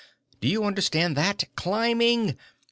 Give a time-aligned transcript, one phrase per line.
[0.39, 1.43] Do you understand that?
[1.55, 2.35] _Climbing!